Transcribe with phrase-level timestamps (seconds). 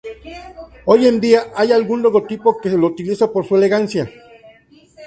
[0.85, 4.09] Hoy en día, hay algún logotipo que lo utiliza por su elegancia.